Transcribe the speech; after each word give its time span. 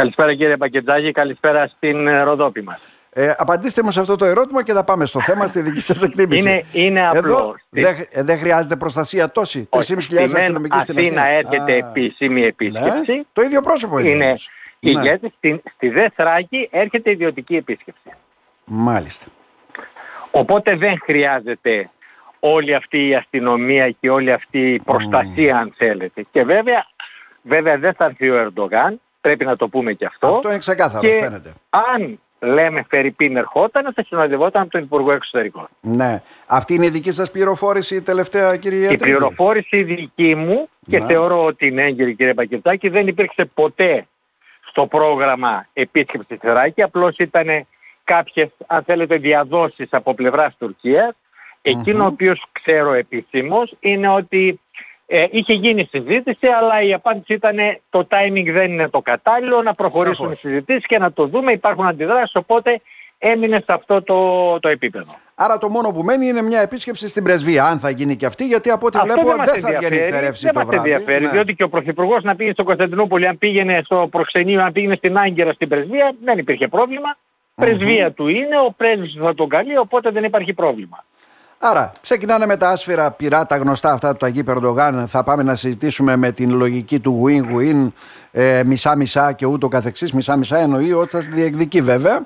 Καλησπέρα 0.00 0.34
κύριε 0.34 0.56
Πακετζάκη, 0.56 1.12
καλησπέρα 1.12 1.66
στην 1.66 2.06
ε, 2.06 2.22
Ροδόπη 2.22 2.62
μας. 2.62 2.80
Ε, 3.12 3.34
απαντήστε 3.38 3.82
μου 3.82 3.90
σε 3.90 4.00
αυτό 4.00 4.16
το 4.16 4.24
ερώτημα 4.24 4.62
και 4.62 4.72
θα 4.72 4.84
πάμε 4.84 5.06
στο 5.06 5.20
θέμα 5.20 5.46
στη 5.46 5.60
δική 5.60 5.80
σας 5.80 6.02
εκτίμηση. 6.02 6.48
Είναι, 6.48 6.64
είναι 6.72 7.08
απλό. 7.08 7.56
δεν 7.68 7.94
δε 8.12 8.36
χρειάζεται 8.36 8.76
προστασία 8.76 9.30
τόση. 9.30 9.68
3.500 9.70 9.78
αστυνομικοί 10.34 10.78
στην 10.80 10.98
Αθήνα. 10.98 11.26
έρχεται 11.26 11.72
Α, 11.72 11.76
επίσημη 11.76 12.44
επίσκεψη. 12.44 13.12
Ναι. 13.12 13.22
Το 13.32 13.42
ίδιο 13.42 13.60
πρόσωπο 13.60 13.98
είναι. 13.98 14.36
είναι 14.80 15.00
ναι. 15.02 15.28
στη, 15.36 15.62
στη 15.74 15.88
Δε 15.88 16.08
Θράκη 16.14 16.68
έρχεται 16.72 17.10
ιδιωτική 17.10 17.56
επίσκεψη. 17.56 18.10
Μάλιστα. 18.64 19.26
Οπότε 20.30 20.76
δεν 20.76 20.98
χρειάζεται 21.04 21.90
όλη 22.40 22.74
αυτή 22.74 23.08
η 23.08 23.14
αστυνομία 23.14 23.90
και 23.90 24.10
όλη 24.10 24.32
αυτή 24.32 24.72
η 24.74 24.80
προστασία 24.80 25.56
mm. 25.56 25.60
αν 25.60 25.74
θέλετε. 25.76 26.26
Και 26.30 26.44
βέβαια, 26.44 26.86
βέβαια 27.42 27.78
δεν 27.78 27.94
θα 27.94 28.04
έρθει 28.04 28.30
ο 28.30 28.36
Ερντογάν, 28.36 29.00
πρέπει 29.20 29.44
να 29.44 29.56
το 29.56 29.68
πούμε 29.68 29.92
και 29.92 30.04
αυτό. 30.04 30.26
Αυτό 30.28 30.48
είναι 30.48 30.58
ξεκάθαρο 30.58 31.08
και 31.08 31.18
φαίνεται. 31.22 31.52
Αν 31.70 32.20
λέμε 32.40 32.86
Φερρυπίν 32.88 33.36
ερχόταν, 33.36 33.92
θα 33.94 34.04
συνοδευόταν 34.04 34.62
από 34.62 34.70
τον 34.70 34.82
Υπουργό 34.82 35.12
Εξωτερικών. 35.12 35.68
Ναι. 35.80 36.22
Αυτή 36.46 36.74
είναι 36.74 36.86
η 36.86 36.90
δική 36.90 37.12
σας 37.12 37.30
πληροφόρηση 37.30 37.94
η 37.94 38.00
τελευταία 38.00 38.56
κύριε 38.56 38.92
Η 38.92 38.96
πληροφόρηση 38.96 39.82
δική 39.82 40.34
μου 40.34 40.68
και 40.88 40.98
ναι. 40.98 41.06
θεωρώ 41.06 41.44
ότι 41.44 41.66
είναι 41.66 41.82
έγκυρη 41.82 42.14
κύριε 42.14 42.34
Πακετάκη 42.34 42.88
δεν 42.88 43.06
υπήρξε 43.06 43.44
ποτέ 43.54 44.06
στο 44.70 44.86
πρόγραμμα 44.86 45.66
επίσκεψης 45.72 46.38
Θεράκη, 46.40 46.82
απλώς 46.82 47.16
ήταν 47.16 47.66
κάποιες 48.04 48.48
αν 48.66 48.82
θέλετε 48.82 49.16
διαδόσεις 49.16 49.88
από 49.90 50.14
πλευράς 50.14 50.56
Τουρκίας. 50.58 51.14
Εκείνο 51.62 52.04
ο 52.04 52.06
οποίος 52.06 52.44
ξέρω 52.52 52.92
επισήμως 52.92 53.74
είναι 53.80 54.08
ότι 54.08 54.60
ε, 55.12 55.26
είχε 55.30 55.52
γίνει 55.52 55.88
συζήτηση, 55.90 56.46
αλλά 56.46 56.82
η 56.82 56.92
απάντηση 56.92 57.32
ήταν 57.32 57.56
το 57.90 58.06
timing 58.10 58.52
δεν 58.52 58.72
είναι 58.72 58.88
το 58.88 59.00
κατάλληλο, 59.00 59.62
να 59.62 59.74
προχωρήσουν 59.74 60.30
οι 60.30 60.34
συζητήσεις 60.34 60.86
και 60.86 60.98
να 60.98 61.12
το 61.12 61.26
δούμε, 61.26 61.52
υπάρχουν 61.52 61.86
αντιδράσεις, 61.86 62.34
οπότε 62.34 62.80
έμεινε 63.18 63.56
σε 63.56 63.72
αυτό 63.72 64.02
το, 64.02 64.60
το 64.60 64.68
επίπεδο. 64.68 65.14
Άρα 65.34 65.58
το 65.58 65.68
μόνο 65.68 65.90
που 65.90 66.02
μένει 66.02 66.26
είναι 66.26 66.42
μια 66.42 66.60
επίσκεψη 66.60 67.08
στην 67.08 67.24
πρεσβεία, 67.24 67.64
αν 67.64 67.78
θα 67.78 67.90
γίνει 67.90 68.16
και 68.16 68.26
αυτή, 68.26 68.46
γιατί 68.46 68.70
από 68.70 68.86
ό,τι 68.86 68.98
βλέπω 68.98 69.28
δεν, 69.28 69.44
δεν 69.44 69.60
θα 69.60 69.70
γεννητερεύσει 69.70 70.46
το 70.46 70.52
βράδυ. 70.52 70.70
Δεν 70.70 70.78
μας 70.78 70.86
ενδιαφέρει, 70.86 71.24
ναι. 71.24 71.30
διότι 71.30 71.54
και 71.54 71.62
ο 71.62 71.68
Πρωθυπουργός 71.68 72.22
να 72.22 72.36
πήγε 72.36 72.52
στο 72.52 72.64
Κωνσταντινούπολη, 72.64 73.26
αν 73.26 73.38
πήγαινε 73.38 73.80
στο 73.84 74.08
προξενείο, 74.10 74.62
αν 74.62 74.72
πήγαινε 74.72 74.94
στην 74.94 75.18
Άγκυρα 75.18 75.52
στην 75.52 75.68
πρεσβεία, 75.68 76.12
δεν 76.24 76.38
υπήρχε 76.38 76.68
πρόβλημα. 76.68 77.16
Πρεσβεία 77.54 78.12
του 78.12 78.28
είναι, 78.28 78.58
ο 78.66 78.74
πρέσβης 78.76 79.16
θα 79.20 79.34
τον 79.34 79.48
καλεί, 79.48 79.78
οπότε 79.78 80.10
δεν 80.10 80.24
υπάρχει 80.24 80.52
πρόβλημα. 80.52 81.04
Άρα, 81.62 81.92
ξεκινάνε 82.00 82.46
με 82.46 82.56
τα 82.56 82.68
άσφυρα 82.68 83.10
πειρά, 83.10 83.46
τα 83.46 83.56
γνωστά 83.56 83.92
αυτά 83.92 84.16
του 84.16 84.26
Αγίου 84.26 84.44
Περντογάν. 84.44 85.08
Θα 85.08 85.22
πάμε 85.22 85.42
να 85.42 85.54
συζητήσουμε 85.54 86.16
με 86.16 86.32
την 86.32 86.56
λογική 86.56 87.00
του 87.00 87.22
win-win, 87.26 87.92
ε, 88.30 88.62
μισά-μισά 88.64 89.32
και 89.32 89.46
ούτω 89.46 89.68
καθεξής. 89.68 90.12
Μισά-μισά 90.12 90.58
εννοεί 90.58 90.92
ότι 90.92 91.10
θα 91.10 91.18
διεκδικεί 91.18 91.80
βέβαια. 91.80 92.22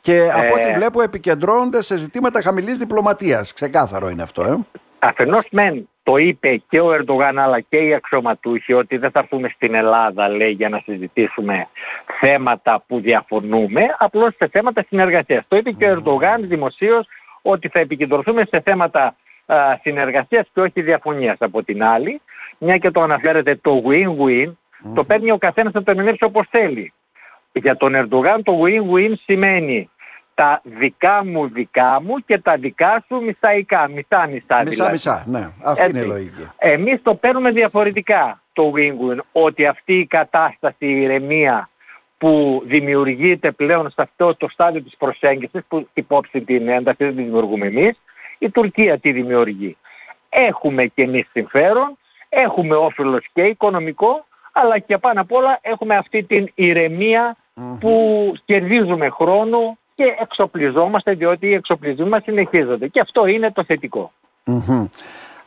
Και 0.00 0.30
από 0.34 0.54
ό,τι 0.54 0.68
ε. 0.68 0.74
βλέπω 0.74 1.02
επικεντρώνονται 1.02 1.82
σε 1.82 1.96
ζητήματα 1.96 2.42
χαμηλής 2.42 2.78
διπλωματίας. 2.78 3.52
Ξεκάθαρο 3.52 4.08
είναι 4.08 4.22
αυτό. 4.22 4.42
Ε. 4.42 4.56
Αφενός 4.98 5.46
μεν 5.50 5.88
το 6.02 6.16
είπε 6.16 6.62
και 6.68 6.80
ο 6.80 6.92
Ερντογάν 6.92 7.38
αλλά 7.38 7.60
και 7.60 7.76
οι 7.76 7.94
αξιωματούχοι 7.94 8.72
ότι 8.72 8.96
δεν 8.96 9.10
θα 9.10 9.18
έρθουμε 9.18 9.48
στην 9.48 9.74
Ελλάδα 9.74 10.28
λέει 10.28 10.50
για 10.50 10.68
να 10.68 10.80
συζητήσουμε 10.84 11.68
θέματα 12.20 12.84
που 12.86 13.00
διαφωνούμε, 13.00 13.82
απλώς 13.98 14.34
σε 14.38 14.48
θέματα 14.52 14.84
συνεργασίας. 14.88 15.44
Το 15.48 15.56
είπε 15.56 15.70
και 15.70 15.84
ο 15.84 15.88
Ερντογάν 15.88 16.48
δημοσίως 16.48 17.06
ότι 17.42 17.68
θα 17.68 17.78
επικεντρωθούμε 17.78 18.44
σε 18.50 18.60
θέματα 18.60 19.16
α, 19.46 19.56
συνεργασίας 19.82 20.48
και 20.52 20.60
όχι 20.60 20.82
διαφωνίας 20.82 21.36
από 21.40 21.62
την 21.62 21.82
άλλη. 21.82 22.20
Μια 22.58 22.76
και 22.76 22.90
το 22.90 23.02
αναφέρεται 23.02 23.54
το 23.54 23.82
win-win, 23.86 24.52
το 24.94 25.04
παίρνει 25.04 25.30
ο 25.30 25.38
καθένας 25.38 25.72
να 25.72 25.82
το 25.82 25.90
ερμηνεύσει 25.90 26.24
όπως 26.24 26.46
θέλει. 26.50 26.92
Για 27.52 27.76
τον 27.76 27.94
Ερντογάν 27.94 28.42
το 28.42 28.60
win-win 28.62 29.12
σημαίνει 29.24 29.90
τα 30.34 30.60
δικά 30.64 31.24
μου 31.24 31.48
δικά 31.48 32.02
μου 32.02 32.16
και 32.26 32.38
τα 32.38 32.56
δικά 32.56 33.04
σου 33.06 33.22
μισάικα, 33.22 33.88
μισά-μισά 33.88 34.62
δηλαδή. 34.62 34.68
Μισά-μισά, 34.68 35.24
ναι. 35.26 35.48
Αυτή 35.62 35.82
Έτσι. 35.82 35.96
είναι 35.96 36.04
η 36.04 36.08
λογική. 36.08 36.48
Εμείς 36.58 37.02
το 37.02 37.14
παίρνουμε 37.14 37.50
διαφορετικά 37.50 38.42
το 38.52 38.72
win-win, 38.76 39.18
ότι 39.32 39.66
αυτή 39.66 39.98
η 39.98 40.06
κατάσταση, 40.06 40.86
η 40.86 41.00
ηρεμία 41.00 41.68
που 42.18 42.62
δημιουργείται 42.66 43.50
πλέον 43.50 43.90
σε 43.90 44.02
αυτό 44.02 44.34
το 44.34 44.48
στάδιο 44.48 44.82
της 44.82 44.96
προσέγγισης 44.98 45.60
που 45.68 45.88
υπόψη 45.94 46.40
την 46.40 46.68
ένταση 46.68 47.04
δεν 47.04 47.16
τη 47.16 47.22
δημιουργούμε 47.22 47.66
εμείς, 47.66 48.00
η 48.38 48.50
Τουρκία 48.50 48.98
τι 48.98 49.12
δημιουργεί. 49.12 49.76
Έχουμε 50.28 50.86
και 50.86 51.02
εμείς 51.02 51.28
συμφέρον, 51.32 51.98
έχουμε 52.28 52.74
όφελος 52.74 53.26
και 53.32 53.42
οικονομικό, 53.42 54.26
αλλά 54.52 54.78
και 54.78 54.98
πάνω 54.98 55.20
απ' 55.20 55.32
όλα 55.32 55.58
έχουμε 55.62 55.96
αυτή 55.96 56.22
την 56.22 56.50
ηρεμια 56.54 57.36
που 57.80 58.32
κερδίζουμε 58.44 59.08
χρόνο 59.08 59.78
και 59.94 60.16
εξοπλιζόμαστε 60.20 61.12
διότι 61.12 61.46
οι 61.46 61.54
εξοπλισμοί 61.54 62.08
μας 62.08 62.22
συνεχίζονται. 62.22 62.88
Και 62.88 63.00
αυτό 63.00 63.26
είναι 63.26 63.52
το 63.52 63.64
θετικο 63.64 64.12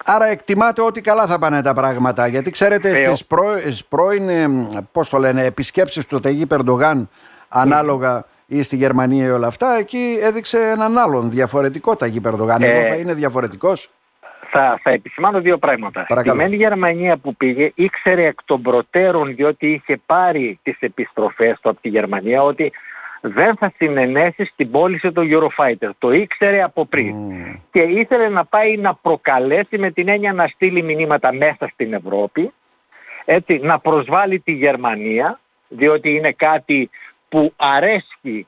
Άρα 0.06 0.26
εκτιμάτε 0.26 0.82
ότι 0.82 1.02
καλά 1.02 1.28
θα 1.28 1.40
πάνε 1.40 1.62
τα 1.62 1.74
πράγματα. 1.74 2.28
Γιατί 2.28 2.52
ξέρετε 2.52 2.94
Φέω. 2.96 3.16
στις 3.16 3.86
πρώην, 3.86 4.30
ε, 4.30 4.48
πώς 4.92 5.10
το 5.10 5.18
λένε, 5.18 5.44
επισκέψεις 5.44 6.06
του 6.06 6.20
Ταγί 6.20 6.46
Περντογάν 6.46 7.10
ανάλογα 7.50 8.26
ή 8.46 8.64
στη 8.64 8.76
Γερμανία 8.76 9.26
ή 9.26 9.30
όλα 9.30 9.48
αυτά, 9.48 9.78
εκεί 9.78 10.20
έδειξε 10.22 10.60
έναν 10.60 10.98
άλλον 10.98 11.30
διαφορετικό 11.30 11.96
Ταγί 11.96 12.20
Περντογάν. 12.20 12.62
Εδώ 12.62 12.80
ε, 12.80 12.88
θα 12.88 12.96
είναι 12.96 13.14
διαφορετικός. 13.14 13.90
Θα, 14.52 14.80
θα 14.84 14.92
επισημάνω 14.92 15.40
δύο 15.40 15.58
πράγματα. 15.58 16.06
Παρακαλώ. 16.08 16.46
Η 16.46 16.56
Γερμανία 16.56 17.18
που 17.18 17.36
πήγε 17.36 17.72
ήξερε 17.76 18.26
εκ 18.26 18.40
των 18.46 18.62
προτέρων 18.62 19.36
διότι 19.36 19.68
είχε 19.68 20.02
πάρει 20.06 20.60
τις 20.64 20.78
επιστροφές 20.80 21.60
του 21.62 21.70
από 21.70 21.82
τη 21.82 21.90
Γερμανία 21.90 22.44
ότι 22.44 22.72
δεν 23.22 23.56
θα 23.56 23.74
συνενέσει 23.78 24.46
στην 24.46 24.72
πώληση 24.72 25.12
του 25.12 25.28
Eurofighter. 25.32 25.90
Το 25.98 26.12
ήξερε 26.12 26.64
από 26.64 26.86
πριν. 26.86 27.16
Και 27.72 27.80
ήθελε 27.80 28.30
να 28.30 28.46
πάει 28.46 28.78
να 28.78 28.94
προκαλέσει 28.94 29.78
με 29.78 29.92
την 29.92 30.08
έννοια 30.08 30.34
να 30.34 30.48
στείλει 30.48 30.84
μηνύματα 30.84 31.34
μέσα 31.34 31.70
στην 31.74 31.94
Ευρώπη, 31.94 32.54
έτσι, 33.26 33.60
να 33.64 33.80
προσβάλλει 33.80 34.40
τη 34.40 34.52
Γερμανία, 34.52 35.40
διότι 35.68 36.16
είναι 36.16 36.32
κάτι 36.32 36.90
που 37.30 37.54
αρέσκει 37.56 38.48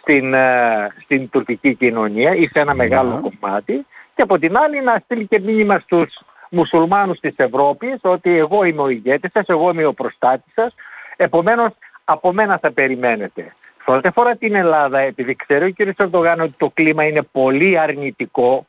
στην, 0.00 0.34
ε, 0.34 0.88
στην 1.02 1.28
τουρκική 1.28 1.74
κοινωνία 1.74 2.34
ή 2.34 2.46
σε 2.46 2.60
ένα 2.60 2.74
μεγάλο 2.74 3.20
κομμάτι 3.20 3.86
και 4.14 4.22
από 4.22 4.38
την 4.38 4.56
άλλη 4.56 4.80
να 4.82 5.00
στείλει 5.04 5.26
και 5.26 5.40
μήνυμα 5.40 5.78
στους 5.78 6.20
μουσουλμάνους 6.50 7.20
της 7.20 7.34
Ευρώπης 7.36 7.98
ότι 8.02 8.38
εγώ 8.38 8.64
είμαι 8.64 8.82
ο 8.82 8.88
ηγέτης 8.88 9.30
σας, 9.32 9.46
εγώ 9.46 9.70
είμαι 9.70 9.84
ο 9.84 9.92
προστάτης 9.92 10.52
σας, 10.54 10.74
επομένως 11.16 11.70
από 12.04 12.32
μένα 12.32 12.58
θα 12.58 12.72
περιμένετε. 12.72 13.54
Σε 13.84 13.90
ό,τι 13.90 14.08
αφορά 14.08 14.36
την 14.36 14.54
Ελλάδα, 14.54 14.98
επειδή 14.98 15.34
ξέρω 15.34 15.66
ο 15.66 15.70
κ. 15.70 16.00
Ερντογάν 16.00 16.40
ότι 16.40 16.54
το 16.56 16.70
κλίμα 16.74 17.04
είναι 17.04 17.22
πολύ 17.22 17.78
αρνητικό, 17.78 18.66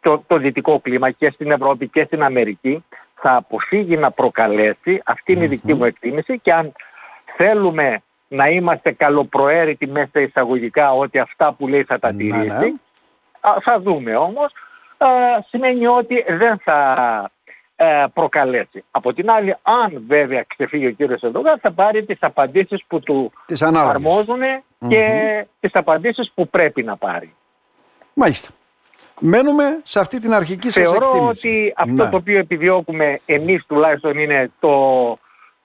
το, 0.00 0.24
το 0.26 0.36
δυτικό 0.36 0.80
κλίμα 0.80 1.10
και 1.10 1.30
στην 1.30 1.50
Ευρώπη 1.50 1.88
και 1.88 2.04
στην 2.04 2.22
Αμερική, 2.22 2.84
θα 3.14 3.36
αποφύγει 3.36 3.96
να 3.96 4.10
προκαλέσει, 4.10 5.02
αυτή 5.04 5.32
είναι 5.32 5.44
η 5.44 5.48
δική 5.48 5.74
μου 5.74 5.84
εκτίμηση 5.84 6.38
και 6.38 6.52
αν 6.52 6.72
θέλουμε 7.36 8.02
να 8.28 8.48
είμαστε 8.48 8.92
καλοπροαίρετοι 8.92 9.86
μέσα 9.86 10.20
εισαγωγικά 10.20 10.92
ότι 10.92 11.18
αυτά 11.18 11.52
που 11.52 11.68
λέει 11.68 11.84
θα 11.84 11.98
τα 11.98 12.12
ναι, 12.12 12.18
τηρήσει, 12.18 12.48
ναι. 12.48 12.72
θα 13.62 13.80
δούμε 13.80 14.16
όμως, 14.16 14.52
α, 14.96 15.08
σημαίνει 15.48 15.86
ότι 15.86 16.24
δεν 16.28 16.58
θα 16.58 17.30
ε, 17.30 17.33
προκαλέσει. 18.12 18.84
Από 18.90 19.12
την 19.12 19.30
άλλη, 19.30 19.56
αν 19.62 20.04
βέβαια 20.08 20.44
ξεφύγει 20.46 20.86
ο 20.86 20.90
κύριος 20.90 21.22
Ερντογάν, 21.22 21.58
θα 21.60 21.72
πάρει 21.72 22.04
τις 22.04 22.18
απαντήσεις 22.20 22.84
που 22.86 23.00
του 23.00 23.32
αρμόζουν 23.74 24.40
και 24.88 25.40
mm-hmm. 25.40 25.48
τις 25.60 25.74
απαντήσεις 25.74 26.32
που 26.34 26.48
πρέπει 26.48 26.82
να 26.82 26.96
πάρει. 26.96 27.34
Μάλιστα. 28.14 28.48
Μένουμε 29.20 29.80
σε 29.82 30.00
αυτή 30.00 30.18
την 30.18 30.34
αρχική 30.34 30.70
σας 30.70 30.88
Θεωρώ 30.88 31.10
εκτίμηση. 31.12 31.48
ότι 31.48 31.74
αυτό 31.76 32.04
ναι. 32.04 32.10
το 32.10 32.16
οποίο 32.16 32.38
επιδιώκουμε 32.38 33.20
εμείς 33.26 33.64
τουλάχιστον 33.66 34.18
είναι 34.18 34.50
το, 34.60 35.18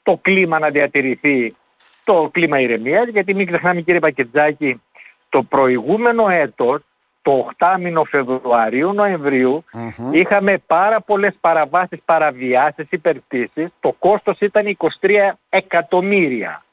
το 0.04 0.20
κλίμα 0.22 0.60
να 0.60 0.70
διατηρηθεί, 0.70 1.56
το 2.04 2.30
κλίμα 2.32 2.60
ηρεμίας, 2.60 3.08
γιατί 3.08 3.34
μην 3.34 3.48
ξεχνάμε 3.48 3.82
κύριε 3.82 4.00
Πακετζάκη, 4.00 4.82
το 5.30 5.44
προηγούμενο 5.44 6.30
έτος 6.30 6.82
το 7.30 7.50
8 7.58 7.80
μήνο 7.80 8.04
Φεβρουαρίου-Νοεμβρίου 8.04 9.64
είχαμε 10.12 10.58
πάρα 10.68 11.02
πολλές 11.02 11.36
παραβάσεις, 11.42 12.00
παραβιάσεις, 12.06 12.86
υπερπτήσεις. 12.90 13.70
Το 13.80 13.96
κόστος 14.00 14.40
ήταν 14.40 14.78
23 15.02 15.32
εκατομμύρια. 15.50 16.64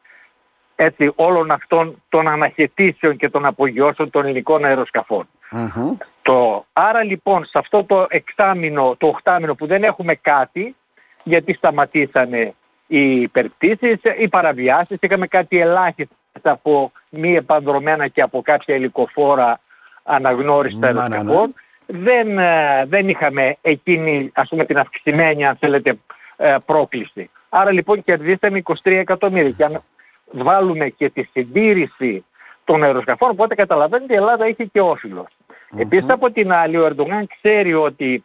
Έτσι, 0.77 1.13
όλων 1.15 1.51
αυτών 1.51 2.03
των 2.09 2.29
αναχαιτήσεων 2.29 3.17
και 3.17 3.31
των 3.31 3.47
απογειώσεων 3.47 4.11
των 4.11 4.27
ελληνικών 4.27 4.65
Το, 6.23 6.67
άρα 6.73 7.05
λοιπόν 7.05 7.45
σε 7.45 7.59
αυτό 7.59 7.85
το 7.85 8.07
εξάμηνο, 8.09 8.95
το 8.99 9.07
οχτάμηνο 9.07 9.55
που 9.55 9.67
δεν 9.67 9.85
έχουμε 9.85 10.15
κάτι, 10.15 10.77
γιατί 11.23 11.55
σταματήσανε 11.55 12.55
οι 12.87 13.21
υπερπτήσεις, 13.21 14.01
οι 14.19 14.29
παραβιάσεις, 14.29 14.99
είχαμε 15.01 15.27
κάτι 15.27 15.61
ελάχιστο 15.61 16.15
από 16.43 16.93
μη 17.09 17.35
επανδρομένα 17.35 18.09
και 18.09 18.23
από 18.23 18.43
κάποια 18.43 18.75
υλικοφόρα 18.75 19.61
αναγνώριστα 20.07 20.87
αεροσκαφών. 20.87 21.55
Δεν, 21.87 22.39
ε, 22.39 22.85
δεν 22.87 23.09
είχαμε 23.09 23.57
εκείνη 23.61 24.31
ας 24.35 24.49
πούμε 24.49 24.65
την 24.65 24.79
αυξημένη 24.79 25.47
αν 25.47 25.57
θέλετε 25.57 25.99
ε, 26.37 26.57
πρόκληση. 26.67 27.31
Άρα 27.49 27.73
λοιπόν 27.73 28.05
κερδίσαμε 28.05 28.63
23 28.65 28.75
εκατομμύρια. 28.85 29.51
Και 29.51 29.65
αν 29.65 29.83
βάλουμε 30.31 30.89
και 30.89 31.11
τη 31.11 31.23
συντήρηση 31.23 32.25
των 32.65 32.83
αεροσκαφών, 32.83 33.31
οπότε 33.31 33.55
καταλαβαίνετε 33.55 34.13
η 34.13 34.17
Ελλάδα 34.17 34.49
είχε 34.49 34.65
και 34.65 34.81
όφιλος. 34.81 35.27
Mm-hmm. 35.27 35.81
Επίσης 35.81 36.11
από 36.11 36.31
την 36.31 36.53
άλλη 36.53 36.77
ο 36.77 36.85
Ερντογάν 36.85 37.27
ξέρει 37.27 37.75
ότι 37.75 38.25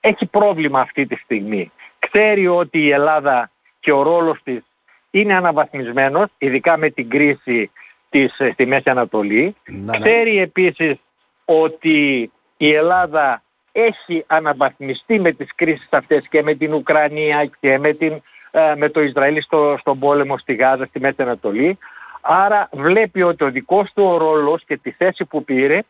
έχει 0.00 0.26
πρόβλημα 0.26 0.80
αυτή 0.80 1.06
τη 1.06 1.16
στιγμή. 1.16 1.72
Ξέρει 1.98 2.46
ότι 2.46 2.78
η 2.78 2.90
Ελλάδα 2.90 3.50
και 3.80 3.92
ο 3.92 4.02
ρόλος 4.02 4.40
της 4.44 4.62
είναι 5.10 5.34
αναβαθμισμένος, 5.34 6.26
ειδικά 6.38 6.78
με 6.78 6.90
την 6.90 7.08
κρίση 7.08 7.70
της, 8.10 8.38
ε, 8.38 8.50
στη 8.52 8.66
Μέση 8.66 8.90
Ανατολή. 8.90 9.56
Ναι, 9.66 9.78
ναι. 9.78 9.98
Ξέρει 9.98 10.38
επίσης 10.38 10.98
ότι 11.44 12.30
η 12.56 12.74
Ελλάδα 12.74 13.42
έχει 13.72 14.24
αναβαθμιστεί 14.26 15.20
με 15.20 15.32
τις 15.32 15.54
κρίσεις 15.54 15.88
αυτές 15.90 16.28
και 16.28 16.42
με 16.42 16.54
την 16.54 16.74
Ουκρανία 16.74 17.50
και 17.60 17.78
με, 17.78 17.92
την, 17.92 18.22
ε, 18.50 18.74
με 18.76 18.88
το 18.88 19.00
Ισραήλ 19.00 19.42
στο, 19.42 19.76
στον 19.80 19.98
πόλεμο 19.98 20.38
στη 20.38 20.54
Γάζα, 20.54 20.84
στη 20.84 21.00
Μέση 21.00 21.22
Ανατολή. 21.22 21.78
Άρα 22.20 22.68
βλέπει 22.72 23.22
ότι 23.22 23.44
ο 23.44 23.50
δικός 23.50 23.92
του 23.94 24.04
ο 24.04 24.16
ρόλος 24.16 24.64
και 24.64 24.76
τη 24.76 24.90
θέση 24.90 25.24
που 25.24 25.44
πήρε 25.44 25.80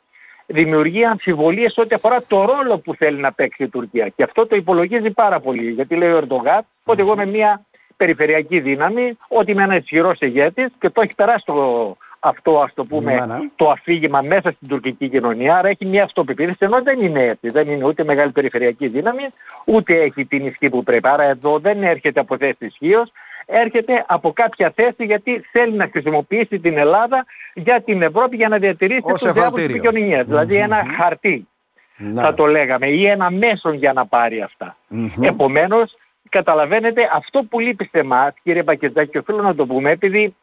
δημιουργεί 0.47 1.05
αμφιβολίες 1.05 1.77
ό,τι 1.77 1.95
αφορά 1.95 2.23
το 2.23 2.45
ρόλο 2.45 2.79
που 2.79 2.95
θέλει 2.95 3.21
να 3.21 3.33
παίξει 3.33 3.63
η 3.63 3.69
Τουρκία. 3.69 4.09
Και 4.09 4.23
αυτό 4.23 4.47
το 4.47 4.57
υπολογίζει 4.57 5.11
πάρα 5.11 5.41
πολύ. 5.41 5.71
Γιατί 5.71 5.95
λέει 5.97 6.11
ο 6.11 6.17
Ερντογάν 6.17 6.67
ότι 6.85 7.01
εγώ 7.01 7.13
είμαι 7.13 7.27
μια 7.27 7.65
περιφερειακή 7.97 8.61
δύναμη, 8.61 9.19
ότι 9.29 9.51
είμαι 9.51 9.63
ένας 9.63 9.79
ισχυρός 9.79 10.21
ηγέτης 10.21 10.69
και 10.79 10.91
το 10.91 11.01
έχει 11.01 11.15
περάσει 11.15 11.45
το, 11.45 11.97
αυτό 12.25 12.61
ας 12.61 12.75
το 12.75 12.85
πούμε 12.85 13.15
ναι, 13.15 13.27
ναι. 13.27 13.39
το 13.57 13.71
αφήγημα 13.71 14.21
μέσα 14.21 14.51
στην 14.51 14.69
τουρκική 14.69 15.09
κοινωνία, 15.09 15.57
άρα 15.57 15.69
έχει 15.69 15.87
μια 15.87 16.05
αυτοπεποίθηση 16.05 16.59
ενώ 16.59 16.83
δεν 16.83 17.01
είναι 17.01 17.23
έτσι, 17.25 17.49
δεν 17.49 17.69
είναι 17.69 17.87
ούτε 17.87 18.05
μεγάλη 18.05 18.33
περιφερειακή 18.33 18.89
δύναμη, 18.89 19.23
ούτε 19.65 19.95
έχει 19.95 20.25
την 20.25 20.47
ισχύ 20.47 20.69
που 20.69 20.83
πρέπει. 20.83 21.09
Άρα 21.09 21.23
εδώ 21.23 21.59
δεν 21.59 21.83
έρχεται 21.83 22.21
από 22.21 22.37
θέση 22.37 22.67
ισχύως, 22.67 23.13
έρχεται 23.47 24.05
από 24.09 24.33
κάποια 24.33 24.73
θέση 24.75 25.05
γιατί 25.05 25.45
θέλει 25.51 25.73
να 25.73 25.89
χρησιμοποιήσει 25.93 26.59
την 26.59 26.79
Ελλάδα 26.79 27.27
για 27.55 27.83
την 27.83 28.03
Ευρώπη 28.03 28.37
για 28.37 28.49
να 28.49 28.59
διατηρήσει 28.59 29.01
το 29.01 29.33
διάβολο 29.33 29.51
της 29.51 29.65
επικοινωνίας. 29.65 30.27
Δηλαδή 30.27 30.57
ένα 30.57 30.85
χαρτί 30.97 31.49
να. 31.97 32.23
θα 32.23 32.35
το 32.35 32.47
λέγαμε 32.47 32.87
ή 32.87 33.07
ένα 33.07 33.31
μέσο 33.31 33.73
για 33.73 33.93
να 33.93 34.07
πάρει 34.07 34.43
αυτά. 34.43 34.77
Επομένως 35.21 35.97
καταλαβαίνετε 36.29 37.11
αυτό 37.13 37.43
που 37.43 37.61
λείπει 37.61 37.85
σε 37.85 37.99
εμάς 37.99 38.33
κύριε 38.43 38.63
Μπακετζάκη 38.63 39.11
και 39.11 39.19
οφείλω 39.19 39.43
να 39.43 39.55
το 39.55 39.67
πούμε 39.67 39.91
επειδή 39.91 40.35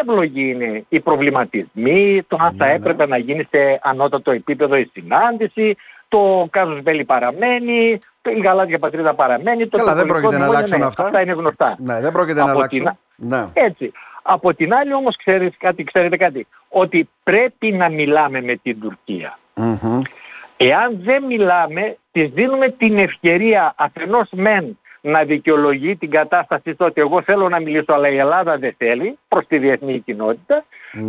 εύλογοι 0.00 0.50
είναι 0.50 0.84
οι 0.88 1.00
προβληματισμοί, 1.00 2.22
το 2.28 2.36
αν 2.40 2.54
θα 2.58 2.64
ναι, 2.64 2.70
ναι. 2.70 2.76
έπρεπε 2.76 3.06
να 3.06 3.16
γίνει 3.16 3.48
σε 3.50 3.78
ανώτατο 3.82 4.30
επίπεδο 4.30 4.76
η 4.76 4.90
συνάντηση, 4.92 5.76
το 6.08 6.48
Κάζος 6.50 6.82
Μπέλη 6.82 7.04
παραμένει, 7.04 8.00
το 8.22 8.30
η 8.30 8.40
Γαλάζια 8.40 8.78
Πατρίδα 8.78 9.14
παραμένει. 9.14 9.66
Το 9.66 9.78
Καλά, 9.78 9.94
δεν 9.94 10.06
πρόκειται 10.06 10.38
να 10.38 10.44
αλλάξουν 10.44 10.78
ναι, 10.78 10.84
αυτά. 10.84 11.04
Αυτά 11.04 11.20
είναι 11.20 11.32
γνωστά. 11.32 11.76
Ναι, 11.78 12.00
δεν 12.00 12.12
πρόκειται 12.12 12.44
να 12.44 12.50
αλλάξουν. 12.50 12.84
Την... 12.84 12.92
Ναι. 13.28 13.46
Έτσι. 13.52 13.92
Από 14.22 14.54
την 14.54 14.74
άλλη 14.74 14.94
όμως 14.94 15.16
ξέρεις 15.16 15.56
κάτι, 15.58 15.84
ξέρετε 15.84 16.16
κάτι, 16.16 16.46
ότι 16.68 17.08
πρέπει 17.22 17.72
να 17.72 17.88
μιλάμε 17.88 18.40
με 18.40 18.56
την 18.56 18.80
τουρκια 18.80 19.38
Εάν 20.56 20.98
δεν 21.02 21.22
μιλάμε, 21.22 21.96
της 22.12 22.30
δίνουμε 22.30 22.68
την 22.68 22.98
ευκαιρία 22.98 23.74
αφενός 23.76 24.28
μεν 24.30 24.78
να 25.00 25.24
δικαιολογεί 25.24 25.96
την 25.96 26.10
κατάσταση 26.10 26.72
στο 26.72 26.84
ότι 26.84 27.00
εγώ 27.00 27.22
θέλω 27.22 27.48
να 27.48 27.60
μιλήσω 27.60 27.92
αλλά 27.92 28.08
η 28.08 28.16
Ελλάδα 28.16 28.58
δεν 28.58 28.74
θέλει 28.78 29.18
προς 29.28 29.46
τη 29.46 29.58
διεθνή 29.58 29.98
κοινότητα. 29.98 30.64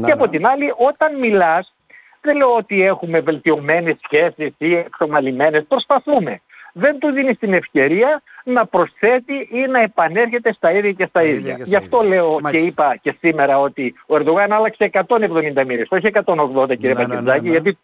Και 0.06 0.12
από 0.12 0.30
την 0.30 0.46
άλλη 0.46 0.74
όταν 0.78 1.20
μιλάς 1.20 1.74
δεν 2.22 2.36
λέω 2.36 2.56
ότι 2.56 2.84
έχουμε 2.84 3.20
βελτιωμένες 3.20 3.98
σχέσεις 4.04 4.54
ή 4.58 4.76
εξομαλυμένες, 4.76 5.66
προσπαθούμε. 5.68 6.42
Δεν 6.74 7.00
του 7.00 7.12
δίνεις 7.12 7.38
την 7.38 7.54
ευκαιρία 7.54 8.22
να 8.44 8.66
προσθέτει 8.66 9.48
ή 9.52 9.60
να 9.70 9.82
επανέρχεται 9.82 10.54
στα 10.54 10.72
ίδια 10.72 10.92
και 10.92 11.06
στα 11.06 11.24
ίδια. 11.24 11.58
Γι' 11.64 11.76
αυτό 11.76 12.02
λέω 12.02 12.40
και 12.50 12.58
είπα 12.58 12.96
και 13.02 13.16
σήμερα 13.20 13.60
ότι 13.60 13.94
ο 14.06 14.16
Ερντογάν 14.16 14.52
άλλαξε 14.52 14.90
170 14.94 15.66
μοίρες, 15.66 15.88
όχι 15.90 16.10
180 16.26 16.68
κύριε 16.68 16.94
ναι, 16.94 17.06
ναι, 17.06 17.22
ναι, 17.22 17.36
ναι, 17.36 17.50
γιατί 17.50 17.78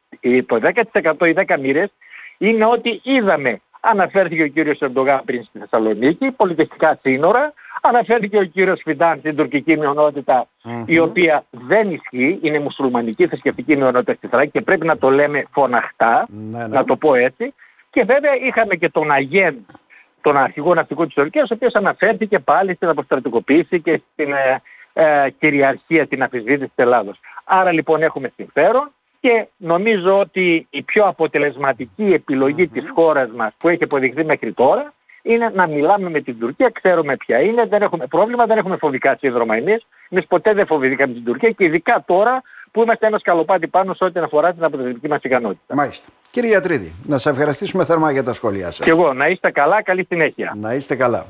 το 0.45 0.59
10% 1.21 1.27
ή 1.27 1.33
10 1.47 1.59
μοίρες 1.59 1.93
είναι 2.37 2.65
ότι 2.65 3.01
είδαμε 3.03 3.61
Αναφέρθηκε 3.89 4.43
ο 4.43 4.47
κύριος 4.47 4.79
Ερντογάν 4.81 5.21
πριν 5.25 5.43
στη 5.43 5.59
Θεσσαλονίκη, 5.59 6.31
πολιτιστικά 6.31 6.99
σύνορα. 7.01 7.53
Αναφέρθηκε 7.81 8.37
ο 8.37 8.43
κύριος 8.43 8.81
Φιντάν 8.83 9.19
στην 9.19 9.35
τουρκική 9.35 9.77
η 10.85 10.99
οποία 10.99 11.43
δεν 11.49 11.91
ισχύει, 11.91 12.39
είναι 12.41 12.59
μουσουλμανική 12.59 13.27
θρησκευτική 13.27 13.75
μειονότητα 13.75 14.13
στη 14.13 14.27
Θράκη 14.27 14.51
και 14.51 14.61
πρέπει 14.61 14.85
να 14.85 14.97
το 14.97 15.09
λέμε 15.09 15.45
φωναχτά, 15.51 16.27
ναι, 16.29 16.57
ναι. 16.57 16.67
να 16.67 16.83
το 16.83 16.95
πω 16.95 17.15
έτσι. 17.15 17.53
Και 17.89 18.03
βέβαια 18.03 18.35
είχαμε 18.35 18.75
και 18.75 18.89
τον 18.89 19.11
Αγέν, 19.11 19.65
τον 20.21 20.37
αρχηγό 20.37 20.73
ναυτικού 20.73 21.05
της 21.05 21.13
Τουρκίας, 21.13 21.49
ο 21.49 21.53
οποίος 21.53 21.73
αναφέρθηκε 21.73 22.39
πάλι 22.39 22.73
στην 22.73 22.87
αποστρατικοποίηση 22.87 23.81
και 23.81 24.01
στην 24.13 24.33
ε, 24.33 24.61
ε, 24.93 25.29
κυριαρχία, 25.29 26.07
την 26.07 26.23
αφισβήτηση 26.23 26.65
της 26.75 26.85
Ελλάδος. 26.85 27.19
Άρα 27.43 27.71
λοιπόν 27.71 28.01
έχουμε 28.01 28.31
συμφέρον 28.35 28.91
και 29.19 29.47
νομίζω 29.57 30.19
ότι 30.19 30.67
η 30.69 30.81
πιο 30.81 31.05
αποτελεσματική 31.05 32.13
επιλογή 32.13 32.67
της 32.67 32.83
χώρας 32.93 33.29
μας 33.35 33.53
που 33.57 33.69
έχει 33.69 33.83
αποδειχθεί 33.83 34.25
μέχρι 34.25 34.53
τώρα 34.53 34.93
είναι 35.21 35.51
να 35.53 35.67
μιλάμε 35.67 36.09
με 36.09 36.21
την 36.21 36.39
Τουρκία, 36.39 36.69
ξέρουμε 36.81 37.15
ποια 37.17 37.41
είναι, 37.41 37.65
δεν 37.65 37.81
έχουμε 37.81 38.05
πρόβλημα, 38.07 38.45
δεν 38.45 38.57
έχουμε 38.57 38.77
φοβικά 38.77 39.17
σύνδρομα 39.19 39.55
εμείς. 39.55 39.85
Εμείς 40.09 40.27
ποτέ 40.27 40.53
δεν 40.53 40.65
φοβηθήκαμε 40.65 41.13
την 41.13 41.23
Τουρκία 41.23 41.49
και 41.49 41.63
ειδικά 41.63 42.03
τώρα 42.07 42.41
που 42.71 42.81
είμαστε 42.81 43.07
ένα 43.07 43.17
σκαλοπάτι 43.17 43.67
πάνω 43.67 43.93
σε 43.93 44.03
ό,τι 44.03 44.19
αφορά 44.19 44.53
την 44.53 44.63
αποτελεσματική 44.63 45.07
μας 45.07 45.21
ικανότητα. 45.21 45.75
Μάλιστα. 45.75 46.07
Κύριε 46.31 46.49
Ιατρίδη, 46.49 46.93
να 47.05 47.17
σας 47.17 47.31
ευχαριστήσουμε 47.31 47.85
θερμά 47.85 48.11
για 48.11 48.23
τα 48.23 48.33
σχόλιά 48.33 48.65
σας. 48.65 48.85
Και 48.85 48.89
εγώ, 48.89 49.13
να 49.13 49.27
είστε 49.27 49.51
καλά, 49.51 49.83
καλή 49.83 50.05
συνέχεια. 50.09 50.53
Να 50.59 50.73
είστε 50.73 50.95
καλά. 50.95 51.25